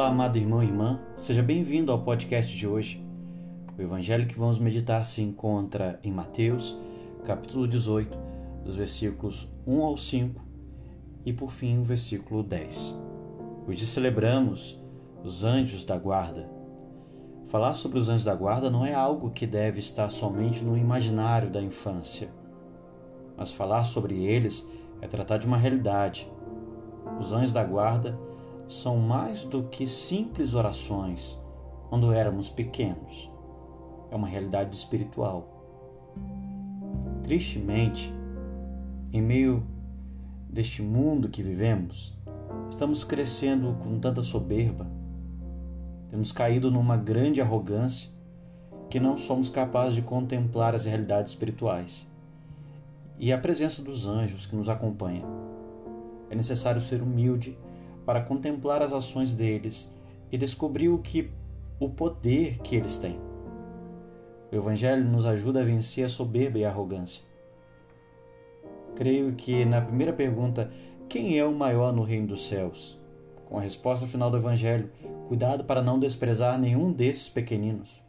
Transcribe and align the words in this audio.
Olá, 0.00 0.08
amado 0.08 0.38
irmão 0.38 0.62
e 0.62 0.64
irmã, 0.64 0.98
seja 1.14 1.42
bem-vindo 1.42 1.92
ao 1.92 2.02
podcast 2.02 2.56
de 2.56 2.66
hoje. 2.66 3.04
O 3.76 3.82
evangelho 3.82 4.26
que 4.26 4.38
vamos 4.38 4.58
meditar 4.58 5.04
se 5.04 5.20
encontra 5.20 6.00
em 6.02 6.10
Mateus, 6.10 6.74
capítulo 7.26 7.68
18, 7.68 8.16
dos 8.64 8.76
versículos 8.76 9.46
1 9.66 9.82
ao 9.82 9.98
5 9.98 10.40
e, 11.26 11.34
por 11.34 11.52
fim, 11.52 11.78
o 11.78 11.84
versículo 11.84 12.42
10. 12.42 12.98
Hoje 13.68 13.84
celebramos 13.84 14.82
os 15.22 15.44
anjos 15.44 15.84
da 15.84 15.98
guarda. 15.98 16.50
Falar 17.48 17.74
sobre 17.74 17.98
os 17.98 18.08
anjos 18.08 18.24
da 18.24 18.34
guarda 18.34 18.70
não 18.70 18.86
é 18.86 18.94
algo 18.94 19.30
que 19.30 19.46
deve 19.46 19.80
estar 19.80 20.08
somente 20.08 20.64
no 20.64 20.78
imaginário 20.78 21.50
da 21.50 21.60
infância, 21.60 22.30
mas 23.36 23.52
falar 23.52 23.84
sobre 23.84 24.24
eles 24.24 24.66
é 25.02 25.06
tratar 25.06 25.36
de 25.36 25.46
uma 25.46 25.58
realidade. 25.58 26.26
Os 27.20 27.34
anjos 27.34 27.52
da 27.52 27.62
guarda 27.62 28.18
são 28.70 28.96
mais 28.96 29.44
do 29.44 29.64
que 29.64 29.86
simples 29.86 30.54
orações 30.54 31.38
quando 31.88 32.12
éramos 32.12 32.48
pequenos. 32.48 33.28
É 34.10 34.14
uma 34.14 34.28
realidade 34.28 34.74
espiritual. 34.74 35.48
Tristemente, 37.24 38.14
em 39.12 39.20
meio 39.20 39.66
deste 40.48 40.82
mundo 40.82 41.28
que 41.28 41.42
vivemos, 41.42 42.16
estamos 42.70 43.02
crescendo 43.02 43.76
com 43.82 43.98
tanta 43.98 44.22
soberba, 44.22 44.86
temos 46.08 46.32
caído 46.32 46.70
numa 46.70 46.96
grande 46.96 47.40
arrogância 47.40 48.10
que 48.88 48.98
não 48.98 49.16
somos 49.16 49.48
capazes 49.48 49.94
de 49.94 50.02
contemplar 50.02 50.74
as 50.74 50.84
realidades 50.84 51.32
espirituais 51.32 52.08
e 53.18 53.32
a 53.32 53.38
presença 53.38 53.82
dos 53.82 54.06
anjos 54.06 54.46
que 54.46 54.56
nos 54.56 54.68
acompanha. 54.68 55.24
É 56.28 56.34
necessário 56.34 56.80
ser 56.80 57.02
humilde 57.02 57.56
para 58.10 58.22
contemplar 58.22 58.82
as 58.82 58.92
ações 58.92 59.32
deles 59.32 59.96
e 60.32 60.36
descobrir 60.36 60.88
o 60.88 60.98
que 60.98 61.30
o 61.78 61.88
poder 61.88 62.58
que 62.58 62.74
eles 62.74 62.98
têm. 62.98 63.20
O 64.50 64.56
evangelho 64.56 65.04
nos 65.04 65.24
ajuda 65.24 65.60
a 65.60 65.64
vencer 65.64 66.04
a 66.04 66.08
soberba 66.08 66.58
e 66.58 66.64
a 66.64 66.70
arrogância. 66.70 67.24
Creio 68.96 69.32
que 69.34 69.64
na 69.64 69.80
primeira 69.80 70.12
pergunta, 70.12 70.72
quem 71.08 71.38
é 71.38 71.44
o 71.44 71.54
maior 71.54 71.92
no 71.92 72.02
reino 72.02 72.26
dos 72.26 72.48
céus? 72.48 73.00
Com 73.48 73.58
a 73.58 73.60
resposta 73.60 74.08
final 74.08 74.28
do 74.28 74.38
evangelho, 74.38 74.90
cuidado 75.28 75.62
para 75.62 75.80
não 75.80 75.96
desprezar 75.96 76.58
nenhum 76.58 76.92
desses 76.92 77.28
pequeninos. 77.28 78.02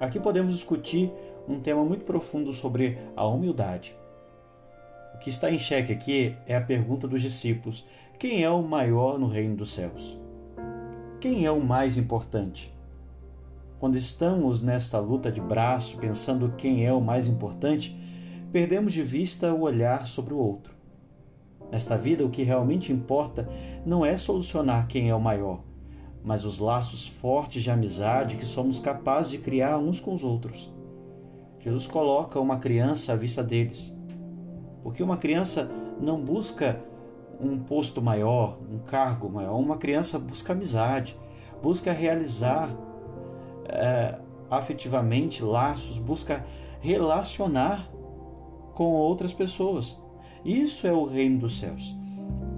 Aqui 0.00 0.18
podemos 0.18 0.54
discutir 0.54 1.12
um 1.46 1.60
tema 1.60 1.84
muito 1.84 2.06
profundo 2.06 2.54
sobre 2.54 2.96
a 3.14 3.26
humildade. 3.26 3.94
Que 5.20 5.28
está 5.28 5.50
em 5.50 5.58
xeque 5.58 5.92
aqui 5.92 6.34
é 6.46 6.56
a 6.56 6.60
pergunta 6.62 7.06
dos 7.06 7.20
discípulos: 7.20 7.86
quem 8.18 8.42
é 8.42 8.48
o 8.50 8.62
maior 8.62 9.18
no 9.18 9.26
reino 9.26 9.54
dos 9.54 9.72
céus? 9.72 10.18
Quem 11.20 11.44
é 11.44 11.50
o 11.50 11.62
mais 11.62 11.98
importante? 11.98 12.74
Quando 13.78 13.96
estamos 13.96 14.62
nesta 14.62 14.98
luta 14.98 15.30
de 15.30 15.40
braço, 15.40 15.98
pensando 15.98 16.54
quem 16.56 16.86
é 16.86 16.92
o 16.92 17.00
mais 17.00 17.28
importante, 17.28 17.94
perdemos 18.50 18.94
de 18.94 19.02
vista 19.02 19.52
o 19.52 19.60
olhar 19.60 20.06
sobre 20.06 20.32
o 20.32 20.38
outro. 20.38 20.74
Nesta 21.70 21.96
vida, 21.96 22.24
o 22.24 22.30
que 22.30 22.42
realmente 22.42 22.90
importa 22.90 23.46
não 23.84 24.04
é 24.04 24.16
solucionar 24.16 24.86
quem 24.86 25.10
é 25.10 25.14
o 25.14 25.20
maior, 25.20 25.62
mas 26.24 26.46
os 26.46 26.58
laços 26.58 27.06
fortes 27.06 27.62
de 27.62 27.70
amizade 27.70 28.36
que 28.36 28.46
somos 28.46 28.80
capazes 28.80 29.30
de 29.30 29.38
criar 29.38 29.78
uns 29.78 30.00
com 30.00 30.14
os 30.14 30.24
outros. 30.24 30.72
Jesus 31.58 31.86
coloca 31.86 32.40
uma 32.40 32.58
criança 32.58 33.12
à 33.12 33.16
vista 33.16 33.42
deles, 33.42 33.94
porque 34.82 35.02
uma 35.02 35.16
criança 35.16 35.70
não 36.00 36.20
busca 36.20 36.80
um 37.40 37.58
posto 37.58 38.02
maior, 38.02 38.58
um 38.70 38.78
cargo 38.78 39.28
maior. 39.28 39.58
Uma 39.58 39.76
criança 39.76 40.18
busca 40.18 40.52
amizade, 40.52 41.16
busca 41.62 41.92
realizar 41.92 42.70
é, 43.66 44.18
afetivamente 44.50 45.42
laços, 45.42 45.98
busca 45.98 46.44
relacionar 46.80 47.90
com 48.74 48.92
outras 48.92 49.32
pessoas. 49.32 50.00
Isso 50.44 50.86
é 50.86 50.92
o 50.92 51.04
reino 51.04 51.38
dos 51.40 51.58
céus. 51.58 51.96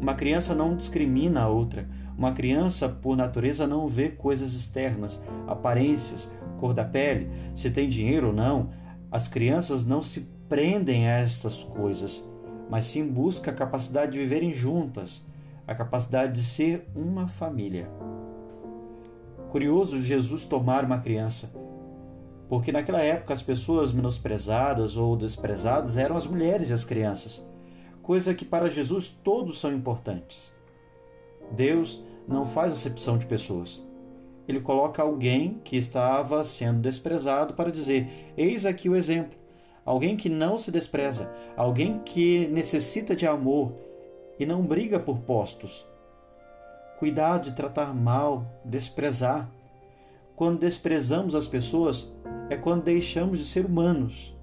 Uma 0.00 0.14
criança 0.14 0.54
não 0.54 0.76
discrimina 0.76 1.42
a 1.42 1.48
outra. 1.48 1.88
Uma 2.16 2.32
criança, 2.32 2.88
por 2.88 3.16
natureza, 3.16 3.66
não 3.66 3.88
vê 3.88 4.10
coisas 4.10 4.54
externas, 4.54 5.22
aparências, 5.46 6.30
cor 6.58 6.74
da 6.74 6.84
pele, 6.84 7.30
se 7.54 7.70
tem 7.70 7.88
dinheiro 7.88 8.28
ou 8.28 8.32
não. 8.32 8.70
As 9.10 9.26
crianças 9.28 9.84
não 9.84 10.02
se 10.02 10.28
prendem 10.52 11.08
a 11.08 11.20
estas 11.20 11.64
coisas 11.64 12.30
mas 12.72 12.86
sim 12.86 13.06
busca 13.06 13.50
a 13.50 13.54
capacidade 13.54 14.12
de 14.12 14.18
viverem 14.18 14.50
juntas, 14.50 15.26
a 15.66 15.74
capacidade 15.74 16.32
de 16.32 16.42
ser 16.42 16.88
uma 16.96 17.28
família. 17.28 17.86
Curioso 19.50 20.00
Jesus 20.00 20.46
tomar 20.46 20.82
uma 20.82 20.98
criança, 20.98 21.52
porque 22.48 22.72
naquela 22.72 23.02
época 23.02 23.34
as 23.34 23.42
pessoas 23.42 23.92
menosprezadas 23.92 24.96
ou 24.96 25.18
desprezadas 25.18 25.98
eram 25.98 26.16
as 26.16 26.26
mulheres 26.26 26.70
e 26.70 26.72
as 26.72 26.82
crianças, 26.82 27.46
coisa 28.02 28.32
que 28.32 28.46
para 28.46 28.70
Jesus 28.70 29.06
todos 29.22 29.60
são 29.60 29.70
importantes. 29.70 30.50
Deus 31.50 32.02
não 32.26 32.46
faz 32.46 32.72
acepção 32.72 33.18
de 33.18 33.26
pessoas. 33.26 33.86
Ele 34.48 34.60
coloca 34.60 35.02
alguém 35.02 35.60
que 35.62 35.76
estava 35.76 36.42
sendo 36.42 36.80
desprezado 36.80 37.52
para 37.52 37.70
dizer: 37.70 38.32
Eis 38.34 38.64
aqui 38.64 38.88
o 38.88 38.96
exemplo 38.96 39.41
alguém 39.84 40.16
que 40.16 40.28
não 40.28 40.58
se 40.58 40.70
despreza, 40.70 41.32
alguém 41.56 42.00
que 42.04 42.46
necessita 42.48 43.14
de 43.14 43.26
amor 43.26 43.72
e 44.38 44.46
não 44.46 44.62
briga 44.62 44.98
por 44.98 45.18
postos. 45.20 45.86
Cuidado 46.98 47.44
de 47.44 47.52
tratar 47.52 47.94
mal, 47.94 48.46
desprezar. 48.64 49.50
Quando 50.36 50.60
desprezamos 50.60 51.34
as 51.34 51.46
pessoas, 51.46 52.12
é 52.48 52.56
quando 52.56 52.84
deixamos 52.84 53.38
de 53.38 53.44
ser 53.44 53.66
humanos. 53.66 54.36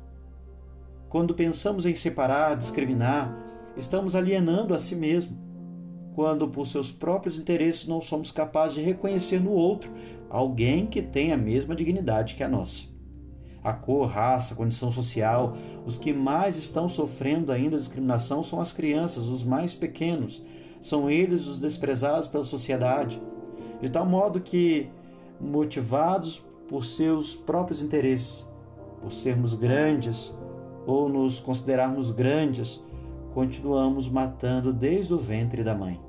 Quando 1.08 1.34
pensamos 1.34 1.86
em 1.86 1.96
separar, 1.96 2.56
discriminar, 2.56 3.36
estamos 3.76 4.14
alienando 4.16 4.74
a 4.74 4.80
si 4.80 4.96
mesmo. 4.96 5.38
Quando, 6.14 6.50
por 6.50 6.68
seus 6.68 6.92
próprios 6.92 7.40
interesses, 7.40 7.88
não 7.88 8.02
somos 8.02 8.32
capazes 8.32 8.76
de 8.76 8.82
reconhecer 8.82 9.40
no 9.40 9.52
outro 9.52 9.92
alguém 10.30 10.86
que 10.86 11.02
tem 11.02 11.32
a 11.32 11.38
mesma 11.38 11.76
dignidade 11.76 12.36
que 12.36 12.44
a 12.44 12.48
nossa 12.48 12.99
a 13.64 13.74
cor, 13.74 14.08
raça, 14.08 14.56
condição 14.56 14.92
social. 14.92 15.54
Os 15.86 15.98
que 15.98 16.14
mais 16.14 16.58
estão 16.58 16.88
sofrendo 16.88 17.52
ainda 17.52 17.78
discriminação 17.78 18.42
são 18.44 18.60
as 18.60 18.72
crianças, 18.72 19.26
os 19.26 19.44
mais 19.44 19.74
pequenos. 19.76 20.44
São 20.82 21.10
eles 21.10 21.48
os 21.48 21.60
desprezados 21.60 22.28
pela 22.28 22.44
sociedade. 22.44 23.22
De 23.82 23.90
tal 23.90 24.06
modo 24.06 24.40
que, 24.40 24.90
motivados 25.40 26.44
por 26.68 26.84
seus 26.84 27.36
próprios 27.36 27.82
interesses, 27.82 28.48
por 29.02 29.12
sermos 29.12 29.54
grandes 29.54 30.34
ou 30.86 31.10
nos 31.10 31.40
considerarmos 31.40 32.12
grandes, 32.12 32.84
continuamos 33.34 34.10
matando 34.10 34.74
desde 34.74 35.14
o 35.14 35.18
ventre 35.18 35.64
da 35.64 35.76
mãe. 35.76 36.00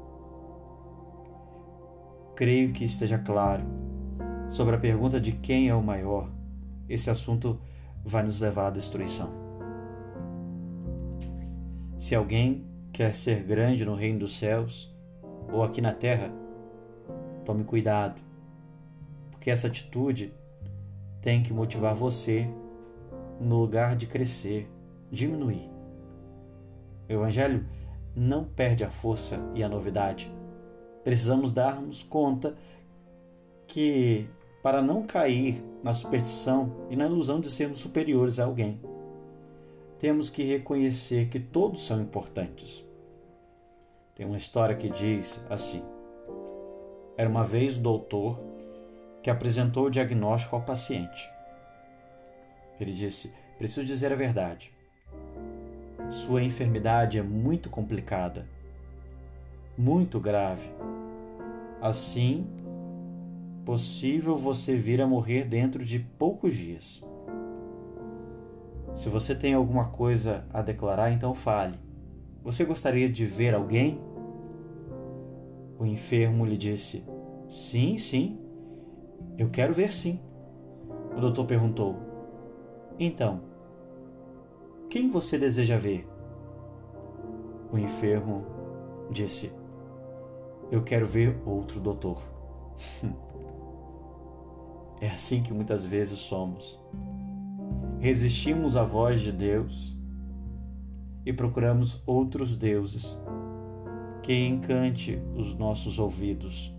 Creio 2.35 2.73
que 2.73 2.85
esteja 2.85 3.19
claro 3.19 3.63
sobre 4.49 4.75
a 4.75 4.79
pergunta 4.79 5.21
de 5.21 5.33
quem 5.33 5.69
é 5.69 5.75
o 5.75 5.83
maior 5.83 6.29
esse 6.91 7.09
assunto 7.09 7.59
vai 8.05 8.23
nos 8.23 8.41
levar 8.41 8.67
à 8.67 8.71
destruição. 8.71 9.31
Se 11.99 12.15
alguém 12.15 12.67
quer 12.93 13.15
ser 13.15 13.45
grande 13.45 13.85
no 13.85 13.95
reino 13.95 14.19
dos 14.19 14.37
céus 14.37 14.95
ou 15.53 15.63
aqui 15.63 15.81
na 15.81 15.93
terra, 15.93 16.33
tome 17.45 17.63
cuidado, 17.65 18.21
porque 19.31 19.51
essa 19.51 19.69
atitude 19.69 20.35
tem 21.23 21.43
que 21.43 21.53
motivar 21.53 21.95
você 21.95 22.49
no 23.39 23.61
lugar 23.61 23.95
de 23.95 24.07
crescer, 24.07 24.69
diminuir. 25.11 25.71
O 27.09 27.13
Evangelho 27.13 27.67
não 28.15 28.45
perde 28.45 28.83
a 28.85 28.91
força 28.91 29.39
e 29.55 29.63
a 29.63 29.69
novidade. 29.69 30.33
Precisamos 31.05 31.53
darmos 31.53 32.03
conta 32.03 32.55
que 33.67 34.29
para 34.63 34.83
não 34.83 35.07
cair 35.07 35.65
na 35.83 35.93
superstição 35.93 36.87
e 36.91 36.97
na 36.97 37.07
ilusão 37.07 37.41
de 37.41 37.51
sermos 37.51 37.79
superiores 37.79 38.39
a 38.39 38.45
alguém. 38.45 38.81
Temos 39.99 40.31
que 40.31 40.43
reconhecer 40.43 41.29
que 41.29 41.41
todos 41.41 41.85
são 41.85 42.01
importantes. 42.01 42.85
Tem 44.15 44.27
uma 44.27 44.37
história 44.37 44.77
que 44.77 44.89
diz 44.89 45.45
assim: 45.49 45.83
Era 47.17 47.29
uma 47.29 47.45
vez 47.45 47.77
o 47.77 47.81
doutor 47.81 48.41
que 49.23 49.31
apresentou 49.31 49.87
o 49.87 49.91
diagnóstico 49.91 50.57
ao 50.57 50.63
paciente. 50.63 51.29
Ele 52.79 52.93
disse: 52.93 53.35
Preciso 53.59 53.87
dizer 53.87 54.13
a 54.13 54.17
verdade. 54.17 54.73
Sua 56.09 56.43
enfermidade 56.43 57.19
é 57.19 57.23
muito 57.23 57.69
complicada, 57.71 58.47
muito 59.77 60.19
grave. 60.19 60.69
Assim, 61.81 62.47
possível 63.65 64.37
você 64.37 64.77
vir 64.77 65.01
a 65.01 65.07
morrer 65.07 65.45
dentro 65.45 65.85
de 65.85 65.99
poucos 65.99 66.57
dias. 66.57 67.03
Se 68.95 69.09
você 69.09 69.35
tem 69.35 69.55
alguma 69.55 69.87
coisa 69.87 70.45
a 70.53 70.63
declarar, 70.63 71.13
então 71.13 71.35
fale. 71.35 71.79
Você 72.43 72.65
gostaria 72.65 73.09
de 73.09 73.25
ver 73.27 73.55
alguém? 73.55 74.01
O 75.79 75.87
enfermo 75.87 76.45
lhe 76.45 76.57
disse: 76.57 77.05
Sim, 77.49 77.97
sim. 77.97 78.39
Eu 79.39 79.51
quero 79.51 79.73
ver 79.73 79.93
sim. 79.93 80.21
O 81.17 81.21
doutor 81.21 81.47
perguntou. 81.47 81.97
Então, 82.99 83.41
quem 84.89 85.09
você 85.11 85.39
deseja 85.39 85.79
ver? 85.79 86.07
O 87.73 87.79
enfermo 87.79 88.45
disse: 89.11 89.53
Eu 90.71 90.83
quero 90.83 91.07
ver 91.07 91.39
outro 91.47 91.81
doutor. 91.81 92.21
é 95.01 95.09
assim 95.09 95.43
que 95.43 95.53
muitas 95.53 95.85
vezes 95.85 96.19
somos. 96.19 96.79
Resistimos 97.99 98.77
à 98.77 98.85
voz 98.85 99.21
de 99.21 99.33
Deus 99.33 99.97
e 101.25 101.33
procuramos 101.33 102.03
outros 102.07 102.57
deuses 102.57 103.21
que 104.23 104.35
encante 104.35 105.21
os 105.35 105.55
nossos 105.55 105.99
ouvidos, 105.99 106.75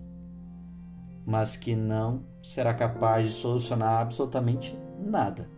mas 1.26 1.56
que 1.56 1.76
não 1.76 2.24
será 2.44 2.74
capaz 2.74 3.26
de 3.26 3.32
solucionar 3.34 4.02
absolutamente 4.02 4.78
nada. 5.00 5.50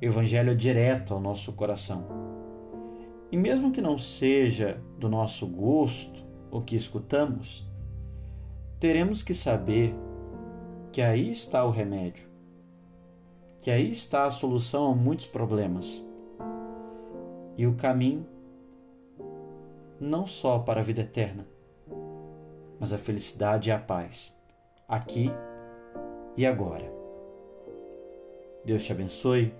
O 0.00 0.04
Evangelho 0.04 0.52
é 0.52 0.54
direto 0.54 1.12
ao 1.12 1.20
nosso 1.20 1.52
coração. 1.52 2.04
E 3.30 3.36
mesmo 3.36 3.70
que 3.70 3.80
não 3.80 3.98
seja 3.98 4.80
do 4.98 5.08
nosso 5.08 5.46
gosto 5.46 6.24
o 6.50 6.60
que 6.60 6.74
escutamos, 6.74 7.68
teremos 8.80 9.22
que 9.22 9.34
saber 9.34 9.94
que 10.92 11.00
aí 11.00 11.30
está 11.30 11.64
o 11.64 11.70
remédio, 11.70 12.28
que 13.60 13.70
aí 13.70 13.90
está 13.90 14.24
a 14.24 14.30
solução 14.30 14.90
a 14.90 14.94
muitos 14.94 15.26
problemas 15.26 16.04
e 17.56 17.66
o 17.66 17.74
caminho 17.74 18.26
não 20.00 20.26
só 20.26 20.58
para 20.58 20.80
a 20.80 20.82
vida 20.82 21.02
eterna, 21.02 21.46
mas 22.78 22.92
a 22.92 22.98
felicidade 22.98 23.68
e 23.68 23.72
a 23.72 23.78
paz, 23.78 24.36
aqui 24.88 25.30
e 26.36 26.46
agora. 26.46 26.90
Deus 28.64 28.82
te 28.82 28.92
abençoe, 28.92 29.54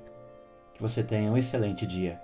que 0.75 0.81
você 0.81 1.03
tenha 1.03 1.31
um 1.31 1.37
excelente 1.37 1.87
dia. 1.87 2.21